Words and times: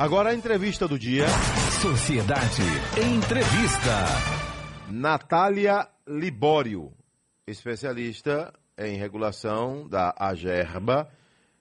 Agora 0.00 0.30
a 0.30 0.34
entrevista 0.34 0.88
do 0.88 0.98
dia. 0.98 1.26
Sociedade 1.82 2.62
Entrevista. 3.14 3.92
Natália 4.90 5.86
Libório, 6.08 6.90
especialista 7.46 8.50
em 8.78 8.96
regulação 8.96 9.86
da 9.86 10.14
AGERBA, 10.18 11.06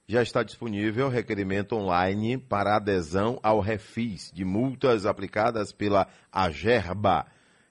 já 0.07 0.21
está 0.21 0.41
disponível 0.41 1.10
requerimento 1.10 1.75
online 1.75 2.38
para 2.38 2.78
adesão 2.78 3.38
ao 3.44 3.60
refis 3.60 4.32
de 4.32 4.46
multas 4.46 5.06
aplicadas 5.06 5.74
pela 5.74 6.08
AGERBA. 6.32 7.26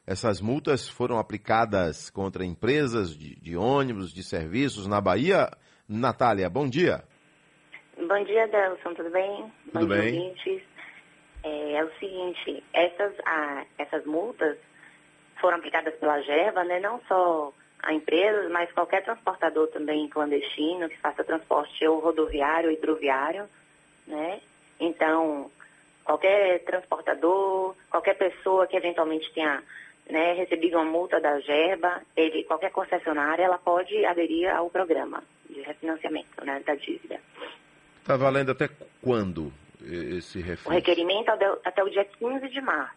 Essas 0.06 0.38
multas 0.38 0.86
foram 0.86 1.18
aplicadas 1.18 2.10
contra 2.10 2.44
empresas 2.44 3.16
de, 3.16 3.36
de 3.40 3.56
ônibus, 3.56 4.12
de 4.12 4.22
serviços 4.22 4.86
na 4.86 5.00
Bahia. 5.00 5.48
Natália, 5.88 6.50
bom 6.50 6.68
dia. 6.68 7.02
Bom 8.06 8.22
dia, 8.24 8.46
Delson, 8.46 8.94
tudo 8.94 9.10
bem? 9.10 9.52
Tudo 9.72 9.80
Bom 9.80 9.88
bem. 9.88 10.12
dia, 10.12 10.20
ouvintes. 10.20 10.62
É, 11.42 11.72
é 11.72 11.84
o 11.84 11.90
seguinte, 12.18 12.64
essas, 12.72 13.12
a- 13.24 13.64
essas 13.78 14.04
multas 14.04 14.56
foram 15.40 15.58
aplicadas 15.58 15.94
pela 15.94 16.20
GERBA, 16.20 16.64
né, 16.64 16.80
não 16.80 17.00
só 17.06 17.52
a 17.82 17.92
empresas, 17.92 18.50
mas 18.50 18.70
qualquer 18.72 19.04
transportador 19.04 19.68
também 19.68 20.08
clandestino 20.08 20.88
que 20.88 20.98
faça 20.98 21.22
transporte 21.22 21.86
ou 21.86 22.00
rodoviário 22.00 22.70
ou 22.70 22.74
hidroviário, 22.74 23.48
né? 24.06 24.40
Então, 24.80 25.48
qualquer 26.04 26.64
transportador, 26.64 27.76
qualquer 27.88 28.14
pessoa 28.14 28.66
que 28.66 28.76
eventualmente 28.76 29.32
tenha 29.32 29.62
né, 30.10 30.32
recebido 30.32 30.76
uma 30.76 30.84
multa 30.84 31.20
da 31.20 31.38
GERBA, 31.38 32.02
ele, 32.16 32.42
qualquer 32.44 32.72
concessionária, 32.72 33.44
ela 33.44 33.58
pode 33.58 34.04
aderir 34.04 34.52
ao 34.52 34.68
programa 34.70 35.22
de 35.48 35.60
refinanciamento 35.60 36.44
né, 36.44 36.60
da 36.66 36.74
dívida. 36.74 37.20
Está 38.00 38.16
valendo 38.16 38.50
até 38.50 38.68
quando 39.02 39.52
esse? 39.82 40.38
O 40.64 40.70
requerimento 40.70 41.28
até 41.30 41.82
o- 41.84 41.90
dia 41.90 42.04
15 42.04 42.48
de 42.48 42.60
março. 42.60 42.96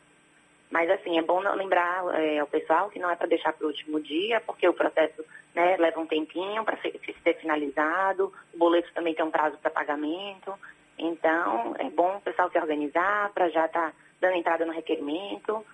Mas, 0.70 0.90
assim, 0.90 1.18
é 1.18 1.22
bom 1.22 1.40
lembrar 1.56 2.04
é, 2.16 2.40
ao 2.40 2.48
pessoal 2.48 2.90
que 2.90 2.98
não 3.00 3.10
é 3.10 3.16
para 3.16 3.28
deixar 3.28 3.52
para 3.52 3.66
o 3.66 3.70
último 3.70 4.00
dia, 4.00 4.40
porque 4.42 4.68
o 4.68 4.74
processo 4.74 5.24
né, 5.54 5.76
leva 5.78 6.00
um 6.00 6.08
tempinho 6.08 6.64
para 6.64 6.78
ser, 6.78 6.98
ser 7.24 7.34
finalizado, 7.36 8.32
o 8.54 8.58
boleto 8.58 8.90
também 8.94 9.14
tem 9.14 9.26
um 9.26 9.32
prazo 9.32 9.58
para 9.58 9.70
pagamento. 9.70 10.54
Então, 10.98 11.76
é 11.78 11.90
bom 11.90 12.16
o 12.18 12.22
pessoal 12.22 12.50
se 12.50 12.58
organizar 12.58 13.32
para 13.34 13.50
já 13.50 13.66
estar 13.66 13.94
dando 14.22 14.36
entrada 14.38 14.66
no 14.66 14.72
requerimento 14.72 15.66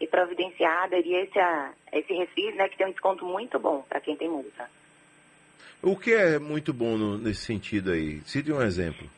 e 0.00 0.06
providenciar, 0.06 0.84
aderir 0.84 1.24
esse, 1.24 1.38
a 1.38 1.72
esse 1.92 2.12
refis, 2.12 2.54
né, 2.54 2.68
que 2.68 2.76
tem 2.76 2.86
um 2.86 2.90
desconto 2.92 3.24
muito 3.24 3.58
bom 3.58 3.82
para 3.88 4.00
quem 4.00 4.16
tem 4.16 4.28
multa. 4.28 4.68
O 5.82 5.96
que 5.96 6.12
é 6.14 6.38
muito 6.38 6.72
bom 6.72 6.96
no- 6.96 7.18
nesse 7.18 7.40
sentido 7.44 7.90
aí? 7.90 8.20
Cite 8.22 8.52
um 8.52 8.62
exemplo. 8.62 9.08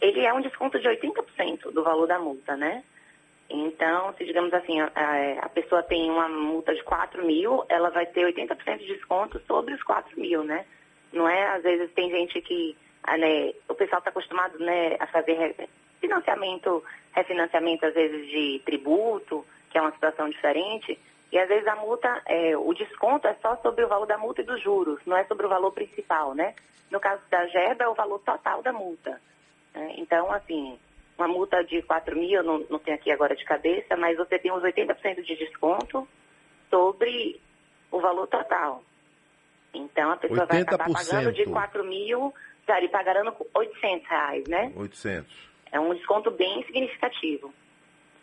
Ele 0.00 0.24
é 0.24 0.32
um 0.32 0.40
desconto 0.40 0.78
de 0.78 0.88
80% 0.88 1.70
do 1.72 1.82
valor 1.82 2.06
da 2.06 2.18
multa, 2.18 2.56
né? 2.56 2.84
Então, 3.50 4.12
se 4.14 4.24
digamos 4.24 4.52
assim, 4.52 4.80
a, 4.80 4.90
a- 5.40 5.48
pessoa 5.48 5.82
tem 5.82 6.10
uma 6.10 6.28
multa 6.28 6.74
de 6.74 6.82
4 6.84 7.24
mil, 7.24 7.64
ela 7.68 7.90
vai 7.90 8.04
ter 8.06 8.26
80% 8.32 8.78
de 8.78 8.86
desconto 8.86 9.40
sobre 9.46 9.74
os 9.74 9.82
4 9.82 10.20
mil, 10.20 10.44
né? 10.44 10.66
Não 11.12 11.26
é, 11.28 11.56
às 11.56 11.62
vezes 11.62 11.90
tem 11.94 12.10
gente 12.10 12.40
que, 12.42 12.76
ah, 13.02 13.16
né, 13.16 13.52
o 13.68 13.74
pessoal 13.74 14.00
está 14.00 14.10
acostumado 14.10 14.58
né, 14.58 14.96
a 15.00 15.06
fazer 15.06 15.56
financiamento, 16.00 16.84
refinanciamento 17.12 17.86
às 17.86 17.94
vezes 17.94 18.28
de 18.28 18.60
tributo, 18.64 19.44
que 19.70 19.78
é 19.78 19.80
uma 19.80 19.92
situação 19.92 20.28
diferente, 20.28 20.98
e 21.32 21.38
às 21.38 21.48
vezes 21.48 21.66
a 21.66 21.76
multa, 21.76 22.22
é, 22.26 22.56
o 22.56 22.72
desconto 22.74 23.26
é 23.26 23.34
só 23.40 23.56
sobre 23.56 23.84
o 23.84 23.88
valor 23.88 24.06
da 24.06 24.18
multa 24.18 24.42
e 24.42 24.44
dos 24.44 24.60
juros, 24.62 25.00
não 25.06 25.16
é 25.16 25.24
sobre 25.24 25.46
o 25.46 25.48
valor 25.48 25.72
principal, 25.72 26.34
né? 26.34 26.54
No 26.90 27.00
caso 27.00 27.22
da 27.30 27.46
GERBA 27.46 27.84
é 27.84 27.88
o 27.88 27.94
valor 27.94 28.18
total 28.20 28.62
da 28.62 28.72
multa. 28.72 29.20
Né? 29.74 29.94
Então, 29.96 30.32
assim, 30.32 30.78
uma 31.16 31.28
multa 31.28 31.62
de 31.64 31.82
4 31.82 32.16
mil, 32.16 32.30
eu 32.30 32.44
não, 32.44 32.58
não 32.70 32.78
tenho 32.78 32.96
aqui 32.96 33.10
agora 33.10 33.34
de 33.34 33.44
cabeça, 33.44 33.96
mas 33.96 34.16
você 34.16 34.38
tem 34.38 34.52
os 34.52 34.62
80% 34.62 35.22
de 35.22 35.36
desconto 35.36 36.06
sobre 36.70 37.40
o 37.90 38.00
valor 38.00 38.26
total. 38.26 38.82
Então, 39.74 40.12
a 40.12 40.16
pessoa 40.16 40.46
vai 40.46 40.60
acabar 40.62 40.88
80%. 40.88 40.92
pagando 40.92 41.32
de 41.32 41.44
4 41.44 41.84
mil, 41.84 42.34
estaria 42.60 42.88
pagando 42.88 43.34
800 43.54 44.08
reais, 44.08 44.44
né? 44.48 44.72
800. 44.76 45.48
É 45.70 45.80
um 45.80 45.94
desconto 45.94 46.30
bem 46.30 46.64
significativo. 46.64 47.52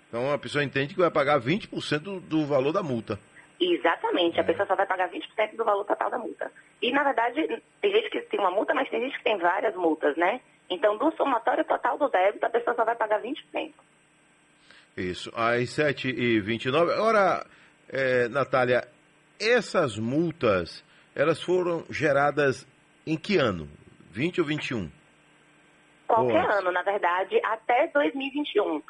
Então 0.07 0.31
a 0.31 0.37
pessoa 0.37 0.63
entende 0.63 0.93
que 0.93 0.99
vai 0.99 1.11
pagar 1.11 1.39
20% 1.41 1.99
do, 1.99 2.19
do 2.19 2.45
valor 2.45 2.71
da 2.71 2.81
multa. 2.81 3.19
Exatamente, 3.59 4.39
a 4.39 4.43
pessoa 4.43 4.67
só 4.67 4.75
vai 4.75 4.85
pagar 4.85 5.09
20% 5.09 5.55
do 5.55 5.63
valor 5.63 5.85
total 5.85 6.09
da 6.09 6.17
multa. 6.17 6.51
E, 6.81 6.91
na 6.91 7.03
verdade, 7.03 7.61
tem 7.81 7.91
gente 7.91 8.09
que 8.09 8.21
tem 8.21 8.39
uma 8.39 8.51
multa, 8.51 8.73
mas 8.73 8.89
tem 8.89 9.01
gente 9.01 9.17
que 9.17 9.23
tem 9.23 9.37
várias 9.37 9.73
multas, 9.75 10.15
né? 10.17 10.41
Então, 10.69 10.97
do 10.97 11.11
somatório 11.15 11.63
total 11.65 11.97
do 11.97 12.09
débito, 12.09 12.45
a 12.45 12.49
pessoa 12.49 12.75
só 12.75 12.83
vai 12.83 12.95
pagar 12.95 13.21
20%. 13.21 13.73
Isso. 14.97 15.31
Às 15.35 15.69
7h29. 15.69 16.93
Agora, 16.93 17.45
eh, 17.89 18.27
Natália, 18.29 18.87
essas 19.39 19.97
multas, 19.97 20.83
elas 21.15 21.41
foram 21.41 21.85
geradas 21.89 22.65
em 23.05 23.17
que 23.17 23.37
ano? 23.37 23.69
20 24.11 24.41
ou 24.41 24.47
21? 24.47 24.89
Qualquer 26.07 26.43
Boa. 26.43 26.59
ano, 26.59 26.71
na 26.71 26.81
verdade, 26.81 27.39
até 27.43 27.87
2021. 27.87 28.81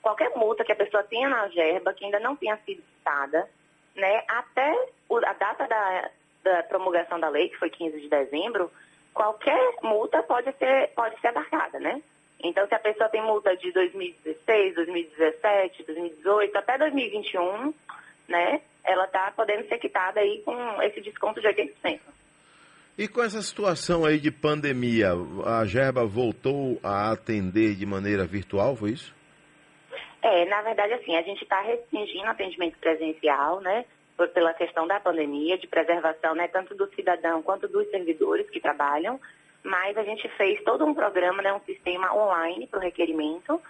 Qualquer 0.00 0.30
multa 0.30 0.64
que 0.64 0.72
a 0.72 0.76
pessoa 0.76 1.02
tenha 1.04 1.28
na 1.28 1.48
gerba, 1.48 1.92
que 1.92 2.04
ainda 2.04 2.18
não 2.20 2.34
tenha 2.34 2.56
sido 2.64 2.82
citada, 2.96 3.48
né, 3.94 4.22
até 4.28 4.72
a 5.26 5.32
data 5.34 5.66
da, 5.66 6.10
da 6.42 6.62
promulgação 6.64 7.20
da 7.20 7.28
lei, 7.28 7.48
que 7.48 7.58
foi 7.58 7.68
15 7.68 8.00
de 8.00 8.08
dezembro, 8.08 8.70
qualquer 9.14 9.74
multa 9.82 10.22
pode 10.22 10.52
ser, 10.58 10.88
pode 10.94 11.20
ser 11.20 11.28
abarcada, 11.28 11.78
né? 11.78 12.02
Então, 12.42 12.66
se 12.66 12.74
a 12.74 12.78
pessoa 12.78 13.08
tem 13.08 13.22
multa 13.22 13.54
de 13.56 13.70
2016, 13.72 14.74
2017, 14.74 15.84
2018, 15.84 16.56
até 16.56 16.78
2021, 16.78 17.74
né, 18.28 18.62
ela 18.82 19.04
está 19.04 19.30
podendo 19.32 19.68
ser 19.68 19.78
quitada 19.78 20.20
aí 20.20 20.40
com 20.42 20.82
esse 20.82 21.00
desconto 21.02 21.40
de 21.40 21.48
80%. 21.48 22.00
E 22.96 23.08
com 23.08 23.22
essa 23.22 23.40
situação 23.42 24.04
aí 24.04 24.18
de 24.18 24.30
pandemia, 24.30 25.10
a 25.44 25.64
Gerba 25.64 26.04
voltou 26.04 26.78
a 26.82 27.12
atender 27.12 27.74
de 27.74 27.86
maneira 27.86 28.26
virtual, 28.26 28.74
foi 28.74 28.90
isso? 28.90 29.14
É, 30.22 30.44
na 30.46 30.60
verdade, 30.62 30.92
assim, 30.94 31.16
a 31.16 31.22
gente 31.22 31.42
está 31.42 31.60
restringindo 31.62 32.26
atendimento 32.26 32.78
presencial, 32.78 33.60
né? 33.60 33.84
Pela 34.28 34.54
questão 34.54 34.86
da 34.86 35.00
pandemia, 35.00 35.58
de 35.58 35.66
preservação, 35.66 36.34
né? 36.34 36.48
Tanto 36.48 36.74
do 36.74 36.88
cidadão 36.94 37.42
quanto 37.42 37.68
dos 37.68 37.88
servidores 37.90 38.48
que 38.50 38.60
trabalham. 38.60 39.20
Mas 39.62 39.96
a 39.96 40.02
gente 40.02 40.28
fez 40.30 40.62
todo 40.62 40.84
um 40.84 40.94
programa, 40.94 41.42
né? 41.42 41.52
Um 41.52 41.60
sistema 41.60 42.14
online 42.14 42.66
para 42.66 42.78
o 42.78 42.82
requerimento. 42.82 43.60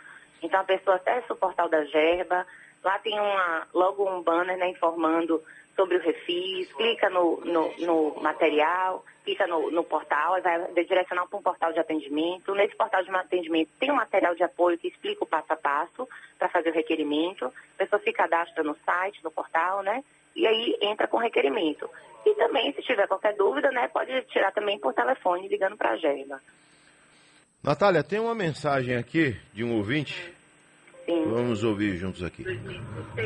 Então 0.42 0.60
a 0.60 0.64
pessoa 0.64 0.96
acessa 0.96 1.32
o 1.32 1.36
portal 1.36 1.68
da 1.68 1.84
Gerba, 1.84 2.46
lá 2.82 2.98
tem 2.98 3.18
uma, 3.18 3.66
logo 3.74 4.08
um 4.08 4.22
banner, 4.22 4.56
né? 4.56 4.68
Informando 4.70 5.42
sobre 5.80 5.96
o 5.96 6.00
refis, 6.00 6.70
clica 6.74 7.08
no, 7.08 7.41
no, 7.41 7.74
no 7.78 8.20
material, 8.20 9.02
clica 9.24 9.46
no, 9.46 9.70
no 9.70 9.82
portal, 9.82 10.36
vai 10.42 10.84
direcionar 10.84 11.26
para 11.26 11.38
um 11.38 11.42
portal 11.42 11.72
de 11.72 11.80
atendimento. 11.80 12.54
Nesse 12.54 12.76
portal 12.76 13.02
de 13.02 13.10
atendimento 13.10 13.70
tem 13.78 13.91
um 13.91 13.94
material 13.94 14.34
de 14.34 14.42
apoio 14.42 14.76
que 14.76 14.88
explica 14.88 15.24
o 15.24 15.26
passo 15.26 15.50
a 15.54 15.56
passo 15.56 16.06
para 16.38 16.50
fazer 16.50 16.68
o 16.68 16.74
requerimento. 16.74 17.46
A 17.46 17.78
pessoa 17.78 18.02
se 18.02 18.12
cadastra 18.12 18.62
no 18.62 18.76
site, 18.84 19.24
no 19.24 19.30
portal, 19.30 19.82
né? 19.82 20.04
E 20.36 20.46
aí 20.46 20.76
entra 20.82 21.08
com 21.08 21.16
o 21.16 21.20
requerimento. 21.20 21.88
E 22.26 22.34
também, 22.34 22.74
se 22.74 22.82
tiver 22.82 23.08
qualquer 23.08 23.34
dúvida, 23.34 23.70
né, 23.70 23.88
pode 23.88 24.20
tirar 24.24 24.52
também 24.52 24.78
por 24.78 24.92
telefone 24.92 25.48
ligando 25.48 25.78
para 25.78 25.92
a 25.92 25.97
Gerba. 25.97 26.38
Natália, 27.62 28.04
tem 28.04 28.20
uma 28.20 28.34
mensagem 28.34 28.97
aqui 28.97 29.34
de 29.54 29.64
um 29.64 29.78
ouvinte. 29.78 30.30
Sim. 31.10 31.25
Vamos 31.28 31.65
ouvir 31.65 31.97
juntos 31.97 32.22
aqui. 32.22 32.44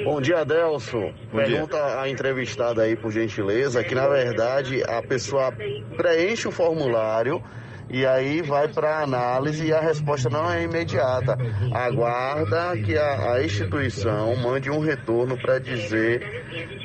Bom 0.04 0.18
dia, 0.18 0.38
Adelson. 0.40 1.12
Bom 1.30 1.42
dia. 1.42 1.46
Pergunta 1.46 2.00
à 2.00 2.08
entrevistada 2.08 2.82
aí, 2.82 2.96
por 2.96 3.12
gentileza, 3.12 3.84
que 3.84 3.94
na 3.94 4.08
verdade 4.08 4.82
a 4.84 5.02
pessoa 5.02 5.52
preenche 5.94 6.48
o 6.48 6.50
formulário 6.50 7.42
e 7.88 8.06
aí 8.06 8.42
vai 8.42 8.68
para 8.68 9.02
análise 9.02 9.66
e 9.66 9.72
a 9.72 9.80
resposta 9.80 10.28
não 10.30 10.50
é 10.50 10.62
imediata. 10.62 11.36
Aguarda 11.72 12.76
que 12.82 12.96
a, 12.96 13.34
a 13.34 13.44
instituição 13.44 14.34
mande 14.36 14.70
um 14.70 14.80
retorno 14.80 15.36
para 15.36 15.58
dizer 15.58 16.22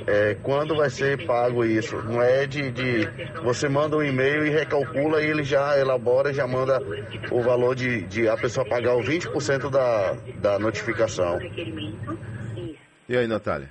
é, 0.06 0.36
quando 0.44 0.76
vai 0.76 0.90
ser 0.90 1.26
pago 1.26 1.64
isso. 1.64 1.96
Não 2.04 2.22
é 2.22 2.46
de, 2.46 2.72
de 2.72 3.06
você 3.44 3.70
manda 3.70 3.98
um 3.98 4.04
e-mail 4.04 4.46
e 4.46 4.50
recalcula 4.50 5.22
e 5.22 5.30
ele 5.30 5.44
já 5.44 5.78
elabora 5.78 6.32
e 6.32 6.34
já 6.34 6.48
manda 6.48 6.80
o 7.32 7.42
valor 7.42 7.76
de, 7.76 8.02
de 8.04 8.28
a 8.28 8.36
pessoa 8.36 8.68
pagar 8.68 8.96
o 8.96 9.02
20% 9.02 9.70
da, 9.70 10.14
da 10.42 10.60
notificação. 10.60 11.40
E 13.08 13.18
aí, 13.18 13.28
Natália? 13.28 13.70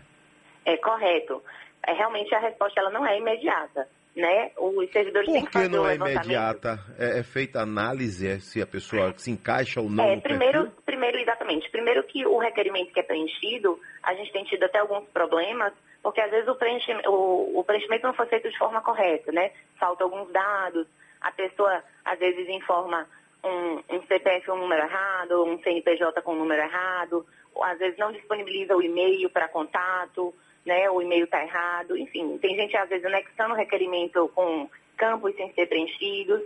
É 0.64 0.76
correto. 0.76 1.42
É, 1.86 1.92
realmente 1.92 2.34
a 2.34 2.40
resposta 2.40 2.80
ela 2.80 2.90
não 2.90 3.06
é 3.06 3.18
imediata. 3.18 3.88
Né? 4.18 4.50
Os 4.58 4.90
servidores 4.90 5.30
Por 5.30 5.48
que 5.48 5.60
que 5.60 5.68
não 5.68 5.86
é 5.86 5.94
imediata? 5.94 6.76
É, 6.98 7.20
é 7.20 7.22
feita 7.22 7.60
análise 7.60 8.26
é, 8.26 8.40
se 8.40 8.60
a 8.60 8.66
pessoa 8.66 9.14
se 9.16 9.30
encaixa 9.30 9.80
ou 9.80 9.88
não 9.88 10.02
É, 10.02 10.16
primeiro, 10.16 10.62
perfil? 10.64 10.82
primeiro, 10.84 11.18
exatamente. 11.18 11.70
Primeiro 11.70 12.02
que 12.02 12.26
o 12.26 12.36
requerimento 12.36 12.92
que 12.92 12.98
é 12.98 13.04
preenchido, 13.04 13.78
a 14.02 14.14
gente 14.14 14.32
tem 14.32 14.42
tido 14.42 14.64
até 14.64 14.80
alguns 14.80 15.04
problemas, 15.10 15.72
porque 16.02 16.20
às 16.20 16.32
vezes 16.32 16.48
o 16.48 16.56
preenchimento, 16.56 17.08
o, 17.08 17.60
o 17.60 17.62
preenchimento 17.62 18.08
não 18.08 18.14
foi 18.14 18.26
feito 18.26 18.50
de 18.50 18.58
forma 18.58 18.80
correta, 18.80 19.30
né? 19.30 19.52
Faltam 19.78 20.08
alguns 20.08 20.32
dados, 20.32 20.88
a 21.20 21.30
pessoa 21.30 21.80
às 22.04 22.18
vezes 22.18 22.48
informa 22.48 23.06
um, 23.44 23.96
um 23.96 24.02
CPF 24.08 24.50
um 24.50 24.56
número 24.58 24.82
errado, 24.82 25.44
um 25.44 25.62
CNPJ 25.62 26.22
com 26.22 26.32
um 26.32 26.38
número 26.40 26.60
errado, 26.60 27.24
ou 27.54 27.62
às 27.62 27.78
vezes 27.78 27.96
não 27.98 28.10
disponibiliza 28.10 28.76
o 28.76 28.82
e-mail 28.82 29.30
para 29.30 29.46
contato, 29.46 30.34
né? 30.68 30.88
O 30.90 31.00
e-mail 31.00 31.24
está 31.24 31.42
errado, 31.42 31.96
enfim, 31.96 32.36
tem 32.38 32.54
gente 32.54 32.76
às 32.76 32.88
vezes 32.88 33.06
anexando 33.06 33.54
o 33.54 33.56
requerimento 33.56 34.30
com 34.34 34.68
campos 34.98 35.34
sem 35.34 35.50
ser 35.54 35.66
preenchidos. 35.66 36.42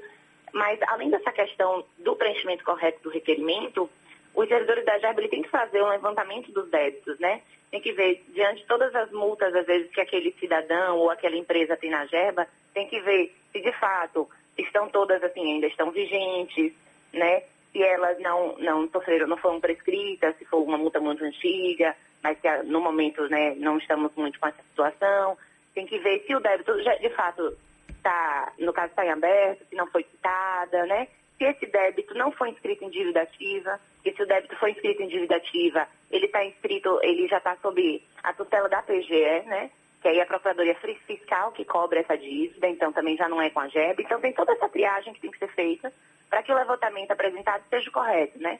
Mas 0.52 0.80
além 0.82 1.10
dessa 1.10 1.32
questão 1.32 1.84
do 1.98 2.14
preenchimento 2.14 2.62
correto 2.62 3.02
do 3.02 3.10
requerimento, 3.10 3.90
os 4.34 4.48
servidores 4.48 4.84
da 4.84 4.98
GERB 4.98 5.28
têm 5.28 5.42
que 5.42 5.48
fazer 5.48 5.82
um 5.82 5.88
levantamento 5.88 6.52
dos 6.52 6.70
débitos, 6.70 7.18
né? 7.18 7.42
Tem 7.70 7.80
que 7.80 7.92
ver, 7.92 8.22
diante 8.28 8.60
de 8.60 8.66
todas 8.66 8.94
as 8.94 9.10
multas, 9.10 9.54
às 9.54 9.66
vezes, 9.66 9.90
que 9.90 10.00
aquele 10.00 10.30
cidadão 10.38 10.98
ou 10.98 11.10
aquela 11.10 11.36
empresa 11.36 11.76
tem 11.76 11.90
na 11.90 12.06
GERBA, 12.06 12.46
tem 12.72 12.86
que 12.86 13.00
ver 13.00 13.34
se 13.50 13.60
de 13.60 13.72
fato 13.72 14.28
estão 14.56 14.88
todas 14.88 15.22
assim, 15.24 15.54
ainda 15.54 15.66
estão 15.66 15.90
vigentes, 15.90 16.72
né? 17.12 17.42
Se 17.72 17.82
elas 17.82 18.18
não, 18.20 18.54
não 18.58 18.88
sofreram, 18.88 19.26
não 19.26 19.38
foram 19.38 19.58
prescritas, 19.58 20.36
se 20.36 20.44
for 20.44 20.62
uma 20.62 20.78
multa 20.78 21.00
muito 21.00 21.24
antiga, 21.24 21.96
mas 22.22 22.38
que 22.38 22.48
no 22.64 22.80
momento 22.80 23.28
né, 23.28 23.54
não 23.56 23.78
estamos 23.78 24.12
muito 24.16 24.38
com 24.38 24.46
essa 24.46 24.62
situação. 24.62 25.36
Tem 25.74 25.86
que 25.86 25.98
ver 25.98 26.24
se 26.26 26.34
o 26.34 26.40
débito 26.40 26.82
já, 26.82 26.94
de 26.96 27.10
fato 27.10 27.56
está, 27.88 28.52
no 28.58 28.72
caso 28.72 28.90
está 28.90 29.04
em 29.04 29.10
aberto, 29.10 29.66
se 29.68 29.74
não 29.74 29.86
foi 29.86 30.02
quitada, 30.02 30.86
né? 30.86 31.08
Se 31.38 31.44
esse 31.44 31.66
débito 31.66 32.14
não 32.14 32.30
foi 32.30 32.50
inscrito 32.50 32.84
em 32.84 32.90
dívida 32.90 33.22
ativa, 33.22 33.80
e 34.04 34.12
se 34.12 34.22
o 34.22 34.26
débito 34.26 34.56
foi 34.56 34.72
inscrito 34.72 35.02
em 35.02 35.08
dívida 35.08 35.36
ativa, 35.36 35.88
ele 36.10 36.26
está 36.26 36.44
inscrito, 36.44 37.00
ele 37.02 37.26
já 37.28 37.38
está 37.38 37.56
sob 37.56 38.02
a 38.22 38.32
tutela 38.32 38.68
da 38.68 38.82
PGE, 38.82 39.42
né? 39.46 39.70
Que 40.00 40.08
aí 40.08 40.18
é 40.18 40.22
a 40.22 40.26
Procuradoria 40.26 40.74
Fiscal 40.74 41.52
que 41.52 41.64
cobra 41.64 42.00
essa 42.00 42.18
dívida, 42.18 42.68
então 42.68 42.92
também 42.92 43.16
já 43.16 43.28
não 43.28 43.40
é 43.40 43.50
com 43.50 43.60
a 43.60 43.68
GEB. 43.68 44.02
Então 44.02 44.20
tem 44.20 44.32
toda 44.32 44.52
essa 44.52 44.68
triagem 44.68 45.14
que 45.14 45.20
tem 45.20 45.30
que 45.30 45.38
ser 45.38 45.48
feita 45.48 45.92
para 46.28 46.42
que 46.42 46.52
o 46.52 46.56
levantamento 46.56 47.12
apresentado 47.12 47.62
seja 47.70 47.90
correto, 47.90 48.38
né? 48.38 48.58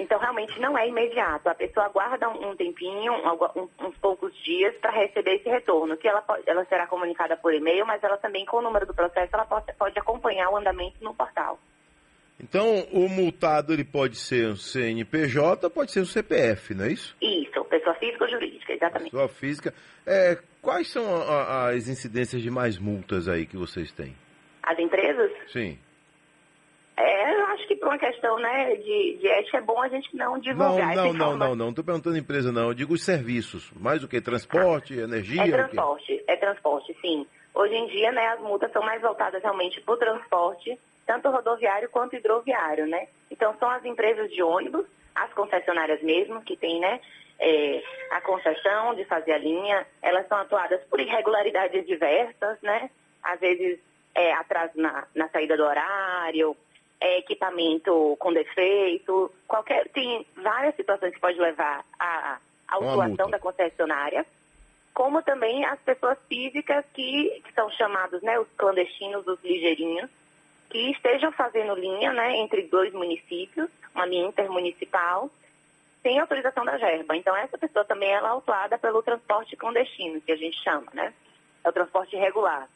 Então, 0.00 0.18
realmente 0.18 0.58
não 0.58 0.76
é 0.78 0.88
imediato. 0.88 1.48
A 1.48 1.54
pessoa 1.54 1.84
aguarda 1.84 2.26
um 2.30 2.56
tempinho, 2.56 3.12
uns 3.78 3.96
poucos 3.98 4.34
dias, 4.42 4.74
para 4.76 4.90
receber 4.92 5.36
esse 5.36 5.48
retorno, 5.48 5.96
que 5.98 6.08
ela, 6.08 6.22
pode, 6.22 6.42
ela 6.46 6.64
será 6.64 6.86
comunicada 6.86 7.36
por 7.36 7.52
e-mail, 7.52 7.86
mas 7.86 8.02
ela 8.02 8.16
também, 8.16 8.46
com 8.46 8.56
o 8.56 8.62
número 8.62 8.86
do 8.86 8.94
processo, 8.94 9.28
ela 9.34 9.44
pode, 9.44 9.70
pode 9.74 9.98
acompanhar 9.98 10.48
o 10.48 10.56
andamento 10.56 10.96
no 11.04 11.14
portal. 11.14 11.58
Então, 12.42 12.86
o 12.90 13.06
multado 13.10 13.74
ele 13.74 13.84
pode 13.84 14.16
ser 14.16 14.48
um 14.48 14.56
CNPJ, 14.56 15.68
pode 15.68 15.92
ser 15.92 16.00
um 16.00 16.06
CPF, 16.06 16.72
não 16.72 16.86
é 16.86 16.92
isso? 16.92 17.14
Isso, 17.20 17.62
pessoa 17.66 17.94
física 17.96 18.24
ou 18.24 18.30
jurídica, 18.30 18.72
exatamente. 18.72 19.10
Pessoa 19.10 19.28
física. 19.28 19.74
É, 20.06 20.38
quais 20.62 20.90
são 20.90 21.04
a, 21.04 21.68
as 21.68 21.88
incidências 21.88 22.40
de 22.40 22.50
mais 22.50 22.78
multas 22.78 23.28
aí 23.28 23.44
que 23.44 23.58
vocês 23.58 23.92
têm? 23.92 24.16
As 24.62 24.78
empresas? 24.78 25.30
Sim. 25.52 25.78
Acho 27.50 27.66
que 27.66 27.74
por 27.74 27.88
uma 27.88 27.98
questão 27.98 28.38
né, 28.38 28.76
de, 28.76 29.18
de 29.18 29.26
ética 29.26 29.58
é 29.58 29.60
bom 29.60 29.82
a 29.82 29.88
gente 29.88 30.14
não 30.16 30.38
divulgar 30.38 30.94
Não, 30.94 31.12
não, 31.12 31.12
não, 31.12 31.36
não, 31.36 31.56
não. 31.56 31.68
Estou 31.70 31.84
perguntando 31.84 32.16
empresa, 32.16 32.52
não. 32.52 32.68
Eu 32.68 32.74
digo 32.74 32.94
os 32.94 33.02
serviços. 33.02 33.72
Mais 33.72 34.04
o 34.04 34.08
que? 34.08 34.20
Transporte, 34.20 34.94
ah, 34.94 35.02
energia? 35.02 35.42
É 35.42 35.50
transporte, 35.50 36.24
é 36.28 36.36
transporte, 36.36 36.96
sim. 37.00 37.26
Hoje 37.52 37.74
em 37.74 37.88
dia, 37.88 38.12
né, 38.12 38.28
as 38.28 38.40
multas 38.40 38.70
são 38.70 38.82
mais 38.82 39.02
voltadas 39.02 39.42
realmente 39.42 39.80
para 39.80 39.94
o 39.94 39.96
transporte, 39.96 40.78
tanto 41.04 41.28
rodoviário 41.28 41.88
quanto 41.90 42.14
hidroviário, 42.14 42.86
né? 42.86 43.08
Então, 43.28 43.52
são 43.58 43.68
as 43.68 43.84
empresas 43.84 44.30
de 44.30 44.40
ônibus, 44.44 44.86
as 45.12 45.32
concessionárias 45.32 46.00
mesmo, 46.02 46.40
que 46.42 46.56
têm, 46.56 46.78
né, 46.78 47.00
é, 47.40 47.82
a 48.12 48.20
concessão 48.20 48.94
de 48.94 49.04
fazer 49.06 49.32
a 49.32 49.38
linha, 49.38 49.84
elas 50.00 50.28
são 50.28 50.38
atuadas 50.38 50.80
por 50.84 51.00
irregularidades 51.00 51.84
diversas, 51.84 52.58
né? 52.62 52.88
Às 53.20 53.40
vezes, 53.40 53.80
é, 54.14 54.32
atraso 54.34 54.72
na, 54.76 55.04
na 55.16 55.28
saída 55.30 55.56
do 55.56 55.64
horário, 55.64 56.56
é, 57.00 57.18
equipamento 57.18 58.16
com 58.18 58.32
defeito, 58.32 59.32
qualquer. 59.48 59.88
Tem 59.88 60.26
várias 60.36 60.76
situações 60.76 61.14
que 61.14 61.20
pode 61.20 61.38
levar 61.38 61.84
à 61.98 62.38
autuação 62.68 63.30
da 63.30 63.38
concessionária, 63.38 64.26
como 64.92 65.22
também 65.22 65.64
as 65.64 65.80
pessoas 65.80 66.18
físicas 66.28 66.84
que, 66.92 67.42
que 67.44 67.52
são 67.54 67.70
chamados 67.70 68.22
né, 68.22 68.38
os 68.38 68.48
clandestinos, 68.56 69.26
os 69.26 69.42
ligeirinhos, 69.42 70.10
que 70.68 70.90
estejam 70.90 71.32
fazendo 71.32 71.74
linha 71.74 72.12
né, 72.12 72.36
entre 72.36 72.62
dois 72.62 72.92
municípios, 72.92 73.68
uma 73.94 74.06
linha 74.06 74.28
intermunicipal, 74.28 75.30
sem 76.02 76.18
autorização 76.18 76.64
da 76.64 76.78
gerba. 76.78 77.16
Então, 77.16 77.36
essa 77.36 77.58
pessoa 77.58 77.84
também 77.84 78.10
é 78.10 78.18
autuada 78.18 78.78
pelo 78.78 79.02
transporte 79.02 79.56
clandestino, 79.56 80.20
que 80.20 80.32
a 80.32 80.36
gente 80.36 80.56
chama, 80.62 80.86
né? 80.94 81.12
É 81.62 81.68
o 81.68 81.72
transporte 81.72 82.16
irregular. 82.16 82.68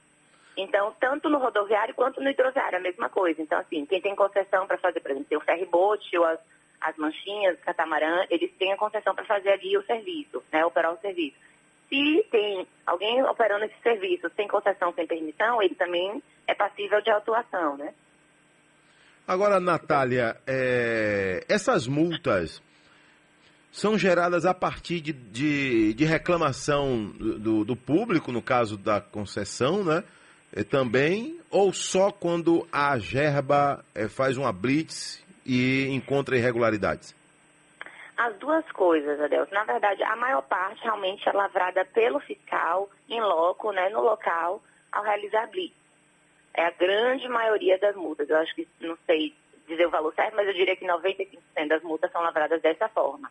Então, 0.56 0.94
tanto 1.00 1.28
no 1.28 1.38
rodoviário 1.38 1.94
quanto 1.94 2.20
no 2.20 2.30
hidroviário, 2.30 2.78
a 2.78 2.82
mesma 2.82 3.08
coisa. 3.08 3.42
Então, 3.42 3.58
assim, 3.58 3.84
quem 3.86 4.00
tem 4.00 4.14
concessão 4.14 4.66
para 4.66 4.78
fazer, 4.78 5.00
por 5.00 5.10
exemplo, 5.10 5.38
o 5.38 5.40
ferryboat 5.40 6.16
ou 6.16 6.24
as, 6.24 6.38
as 6.80 6.96
manchinhas, 6.96 7.58
catamarã, 7.60 8.24
eles 8.30 8.52
têm 8.58 8.72
a 8.72 8.76
concessão 8.76 9.14
para 9.14 9.24
fazer 9.24 9.50
ali 9.50 9.76
o 9.76 9.84
serviço, 9.84 10.42
né, 10.52 10.64
operar 10.64 10.92
o 10.92 11.00
serviço. 11.00 11.36
Se 11.88 12.26
tem 12.30 12.66
alguém 12.86 13.22
operando 13.24 13.64
esse 13.64 13.78
serviço 13.82 14.30
sem 14.36 14.48
concessão, 14.48 14.92
sem 14.94 15.06
permissão, 15.06 15.60
ele 15.62 15.74
também 15.74 16.22
é 16.46 16.54
passível 16.54 17.00
de 17.00 17.10
autuação, 17.10 17.76
né? 17.76 17.92
Agora, 19.26 19.58
Natália, 19.58 20.36
é... 20.46 21.44
essas 21.48 21.86
multas 21.86 22.62
são 23.74 23.98
geradas 23.98 24.46
a 24.46 24.54
partir 24.54 25.00
de, 25.00 25.12
de, 25.12 25.94
de 25.94 26.04
reclamação 26.04 27.06
do, 27.10 27.64
do, 27.64 27.74
público, 27.74 28.30
no 28.30 28.40
caso 28.40 28.76
da 28.76 29.00
concessão, 29.00 29.82
né? 29.82 30.04
É, 30.54 30.62
também, 30.62 31.40
ou 31.50 31.72
só 31.72 32.12
quando 32.12 32.66
a 32.72 32.96
gerba 32.96 33.84
é, 33.92 34.08
faz 34.08 34.38
uma 34.38 34.52
blitz 34.52 35.22
e 35.44 35.88
encontra 35.88 36.36
irregularidades? 36.36 37.12
As 38.16 38.36
duas 38.36 38.64
coisas, 38.70 39.20
Adelson. 39.20 39.52
Na 39.52 39.64
verdade, 39.64 40.04
a 40.04 40.14
maior 40.14 40.42
parte 40.42 40.80
realmente 40.84 41.28
é 41.28 41.32
lavrada 41.32 41.84
pelo 41.86 42.20
fiscal, 42.20 42.88
em 43.08 43.20
loco, 43.20 43.72
né, 43.72 43.88
no 43.88 44.00
local, 44.00 44.62
ao 44.92 45.02
realizar 45.02 45.48
blitz. 45.48 45.74
É 46.54 46.66
a 46.66 46.70
grande 46.70 47.28
maioria 47.28 47.76
das 47.78 47.96
multas. 47.96 48.30
Eu 48.30 48.36
acho 48.36 48.54
que, 48.54 48.68
não 48.80 48.96
sei 49.04 49.34
dizer 49.66 49.86
o 49.86 49.90
valor 49.90 50.14
certo, 50.14 50.36
mas 50.36 50.46
eu 50.46 50.54
diria 50.54 50.76
que 50.76 50.86
95% 50.86 51.68
das 51.68 51.82
multas 51.82 52.12
são 52.12 52.22
lavradas 52.22 52.62
dessa 52.62 52.88
forma. 52.88 53.28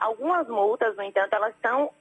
Algumas 0.00 0.48
multas, 0.48 0.96
no 0.96 1.04
entanto, 1.04 1.32
elas 1.32 1.54
são, 1.62 1.92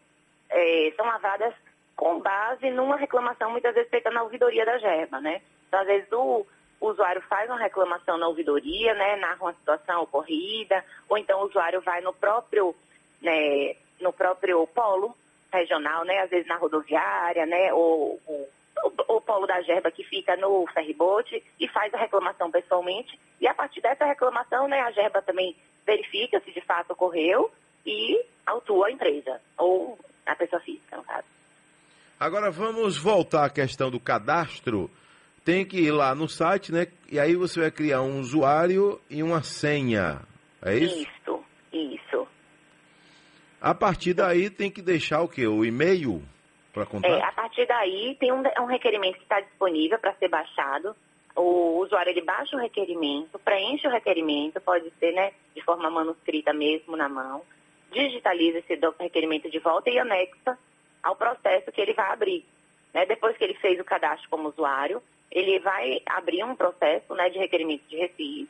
é, 0.50 0.92
são 0.96 1.06
lavradas 1.06 1.54
com 1.96 2.20
base 2.20 2.70
numa 2.72 2.98
reclamação 2.98 3.52
muitas 3.52 3.74
vezes 3.74 3.90
feita 3.90 4.12
na 4.12 4.24
ouvidoria 4.24 4.66
da 4.66 4.78
GERBA, 4.78 5.22
né? 5.22 5.42
Então, 5.68 5.80
às 5.80 5.88
vezes, 5.88 6.12
o, 6.12 6.46
usuário 6.82 7.22
faz 7.24 7.50
uma 7.50 7.60
reclamação 7.60 8.18
na 8.18 8.28
ouvidoria, 8.28 8.94
né, 8.94 9.16
narra 9.16 9.42
uma 9.42 9.54
situação 9.54 10.04
ocorrida, 10.04 10.84
ou 11.10 11.18
então 11.18 11.40
o 11.40 11.46
usuário 11.46 11.82
vai 11.82 12.02
no 12.02 12.14
próprio, 12.14 12.76
né, 13.22 13.76
no 14.00 14.14
próprio 14.14 14.66
polo 14.68 15.16
regional, 15.52 16.04
né, 16.04 16.20
às 16.20 16.30
vezes 16.30 16.48
na 16.48 16.58
rodoviária, 16.58 17.46
né, 17.46 17.74
ou, 17.74 18.20
ou 18.26 18.50
o, 19.08 19.22
polo 19.22 19.48
da 19.48 19.62
gerba 19.62 19.90
que 19.90 20.04
fica 20.04 20.36
no 20.36 20.68
ferryboat 20.68 21.44
e 21.60 21.68
faz 21.70 21.94
a 21.94 21.98
reclamação 21.98 22.52
pessoalmente. 22.52 23.20
E 23.40 23.48
a 23.48 23.54
partir 23.54 23.82
dessa 23.82 24.06
reclamação, 24.06 24.68
né, 24.68 24.82
a 24.82 24.92
gerba 24.92 25.22
também 25.22 25.56
verifica 25.86 26.40
se 26.42 26.52
de 26.52 26.62
fato 26.62 26.92
ocorreu 26.92 27.50
e 27.86 28.24
autua 28.46 28.88
a 28.88 28.92
empresa, 28.92 29.42
ou 29.58 29.98
a 30.26 30.36
pessoa 30.36 30.62
física, 30.62 30.98
no 30.98 31.04
caso. 31.04 31.35
Agora 32.20 32.50
vamos 32.50 32.98
voltar 32.98 33.46
à 33.46 33.50
questão 33.50 33.92
do 33.92 34.00
cadastro. 34.00 34.90
Tem 35.44 35.66
que 35.66 35.78
ir 35.78 35.92
lá 35.92 36.16
no 36.16 36.28
site, 36.28 36.72
né? 36.72 36.88
E 37.12 37.20
aí 37.20 37.36
você 37.36 37.60
vai 37.60 37.72
criar 37.72 38.02
um 38.02 38.20
usuário 38.20 39.00
e 39.10 39.22
uma 39.22 39.44
senha. 39.44 40.22
É 40.64 40.76
isso? 40.76 41.02
Isso, 41.02 41.44
isso. 41.74 42.28
A 43.62 43.76
partir 43.76 44.14
daí 44.14 44.50
tem 44.50 44.72
que 44.72 44.82
deixar 44.82 45.22
o 45.22 45.28
quê? 45.28 45.46
O 45.46 45.66
e-mail 45.66 46.24
para 46.74 46.86
contar? 46.86 47.10
É, 47.10 47.22
a 47.22 47.32
partir 47.34 47.68
daí 47.68 48.16
tem 48.20 48.32
um, 48.32 48.42
um 48.60 48.66
requerimento 48.66 49.18
que 49.18 49.24
está 49.24 49.42
disponível 49.42 50.00
para 50.00 50.14
ser 50.16 50.30
baixado. 50.30 50.96
O 51.36 51.80
usuário 51.84 52.12
ele 52.12 52.22
baixa 52.22 52.56
o 52.56 52.60
requerimento, 52.60 53.38
preenche 53.40 53.86
o 53.88 53.92
requerimento, 53.92 54.62
pode 54.62 54.90
ser 55.00 55.12
né, 55.12 55.32
de 55.54 55.62
forma 55.62 55.90
manuscrita 55.90 56.54
mesmo 56.54 56.96
na 56.96 57.10
mão, 57.10 57.42
digitaliza 57.92 58.60
esse 58.60 58.80
requerimento 59.00 59.52
de 59.52 59.60
volta 59.60 59.90
e 59.90 60.00
anexa 60.00 60.58
ao 61.06 61.16
processo 61.16 61.72
que 61.72 61.80
ele 61.80 61.94
vai 61.94 62.12
abrir. 62.12 62.44
Né? 62.92 63.06
Depois 63.06 63.38
que 63.38 63.44
ele 63.44 63.54
fez 63.54 63.80
o 63.80 63.86
cadastro 63.86 64.28
como 64.30 64.50
usuário, 64.50 65.02
ele 65.32 65.60
vai 65.60 66.02
abrir 66.06 66.44
um 66.44 66.56
processo 66.56 67.14
né, 67.14 67.30
de 67.30 67.38
requerimento 67.38 67.84
de 67.88 67.96
refis, 67.96 68.48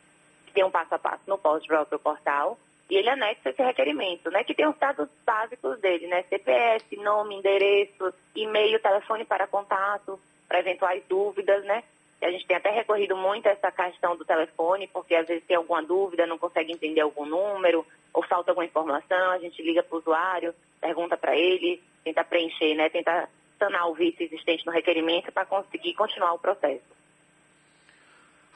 que 0.48 0.54
tem 0.54 0.64
um 0.64 0.72
passo 0.72 0.96
a 0.96 1.00
passo 1.00 1.24
no 1.28 1.38
próprio 1.38 2.00
portal, 2.00 2.58
e 2.90 2.96
ele 2.96 3.10
anexa 3.10 3.50
esse 3.50 3.62
requerimento, 3.62 4.30
né, 4.30 4.44
que 4.44 4.54
tem 4.54 4.68
os 4.68 4.78
dados 4.78 5.10
básicos 5.26 5.80
dele, 5.80 6.08
né, 6.08 6.24
CPF, 6.24 6.96
nome, 6.98 7.36
endereço, 7.36 8.14
e-mail, 8.36 8.80
telefone 8.80 9.26
para 9.26 9.48
contato, 9.48 10.20
para 10.48 10.60
eventuais 10.60 11.04
dúvidas, 11.10 11.64
né, 11.66 11.84
a 12.26 12.32
gente 12.32 12.48
tem 12.48 12.58
até 12.58 12.72
recorrido 12.72 13.16
muito 13.16 13.48
a 13.48 13.52
essa 13.52 13.72
questão 13.72 14.18
do 14.18 14.26
telefone, 14.26 14.90
porque 14.92 15.14
às 15.14 15.28
vezes 15.28 15.46
tem 15.46 15.56
alguma 15.56 15.84
dúvida, 15.84 16.26
não 16.26 16.40
consegue 16.40 16.72
entender 16.72 17.02
algum 17.02 17.26
número, 17.26 17.86
ou 18.12 18.24
falta 18.24 18.50
alguma 18.50 18.66
informação, 18.66 19.32
a 19.32 19.38
gente 19.38 19.62
liga 19.62 19.84
para 19.84 19.96
o 19.96 20.00
usuário, 20.00 20.56
pergunta 20.82 21.16
para 21.16 21.38
ele, 21.38 21.80
tenta 22.04 22.24
preencher, 22.24 22.74
né, 22.74 22.90
tenta 22.90 23.30
sanar 23.60 23.88
o 23.90 23.94
vício 23.94 24.26
existente 24.26 24.66
no 24.66 24.72
requerimento 24.72 25.32
para 25.32 25.46
conseguir 25.46 25.94
continuar 25.94 26.34
o 26.34 26.40
processo. 26.40 26.96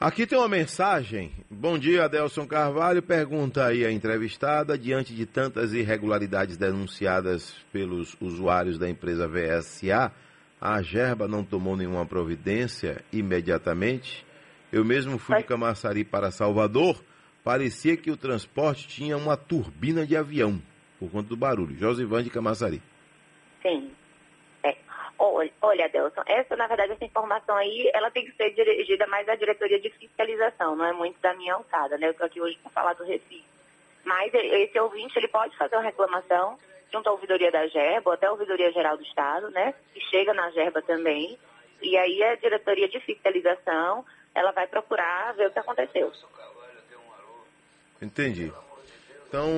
Aqui 0.00 0.26
tem 0.26 0.36
uma 0.36 0.48
mensagem. 0.48 1.30
Bom 1.48 1.78
dia, 1.78 2.04
Adelson 2.04 2.46
Carvalho. 2.46 3.02
Pergunta 3.02 3.66
aí 3.66 3.84
a 3.84 3.92
entrevistada: 3.92 4.78
diante 4.78 5.14
de 5.14 5.26
tantas 5.26 5.74
irregularidades 5.74 6.56
denunciadas 6.56 7.52
pelos 7.70 8.16
usuários 8.18 8.78
da 8.78 8.88
empresa 8.88 9.28
VSA, 9.28 10.10
a 10.60 10.82
Gerba 10.82 11.26
não 11.26 11.44
tomou 11.44 11.76
nenhuma 11.76 12.04
providência 12.04 13.02
imediatamente? 13.12 14.26
Eu 14.72 14.84
mesmo 14.84 15.18
fui 15.18 15.38
de 15.38 15.44
Camaçari 15.44 16.04
para 16.04 16.30
Salvador. 16.30 17.02
Parecia 17.42 17.96
que 17.96 18.10
o 18.10 18.16
transporte 18.16 18.86
tinha 18.86 19.16
uma 19.16 19.36
turbina 19.36 20.06
de 20.06 20.16
avião, 20.16 20.60
por 20.98 21.10
conta 21.10 21.28
do 21.28 21.36
barulho. 21.36 21.76
Josivan 21.76 22.22
de 22.22 22.30
Camaçari. 22.30 22.82
Sim. 23.62 23.90
Olha, 25.22 25.52
olha, 25.60 25.84
Adelson, 25.84 26.22
essa, 26.26 26.56
na 26.56 26.66
verdade, 26.66 26.92
essa 26.92 27.04
informação 27.04 27.54
aí, 27.54 27.90
ela 27.92 28.10
tem 28.10 28.24
que 28.24 28.32
ser 28.32 28.54
dirigida 28.54 29.06
mais 29.06 29.28
à 29.28 29.34
diretoria 29.34 29.78
de 29.78 29.90
fiscalização, 29.90 30.74
não 30.74 30.86
é 30.86 30.94
muito 30.94 31.20
da 31.20 31.34
minha 31.34 31.54
alçada, 31.54 31.98
né? 31.98 32.06
Eu 32.06 32.12
estou 32.12 32.26
aqui 32.26 32.40
hoje 32.40 32.58
para 32.62 32.70
falar 32.70 32.94
do 32.94 33.04
Recife. 33.04 33.44
Mas 34.02 34.32
esse 34.32 34.80
ouvinte, 34.80 35.18
ele 35.18 35.28
pode 35.28 35.54
fazer 35.58 35.76
uma 35.76 35.84
reclamação 35.84 36.58
junto 36.92 37.08
à 37.08 37.12
ouvidoria 37.12 37.50
da 37.50 37.66
GERBA, 37.66 38.10
ou 38.10 38.14
até 38.14 38.26
a 38.26 38.32
ouvidoria 38.32 38.72
geral 38.72 38.96
do 38.96 39.02
Estado, 39.02 39.50
né? 39.50 39.74
Que 39.94 40.00
chega 40.00 40.34
na 40.34 40.50
GERBA 40.50 40.82
também. 40.82 41.38
E 41.82 41.96
aí 41.96 42.22
a 42.22 42.34
diretoria 42.36 42.88
de 42.88 43.00
fiscalização, 43.00 44.04
ela 44.34 44.52
vai 44.52 44.66
procurar 44.66 45.34
ver 45.34 45.48
o 45.48 45.50
que 45.50 45.58
aconteceu. 45.58 46.12
Entendi. 48.02 48.52
Então, 49.28 49.48